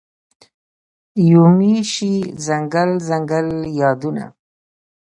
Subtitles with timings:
[1.31, 2.13] یومي شي
[2.45, 3.47] ځنګل، ځنګل
[3.79, 4.25] یادونوته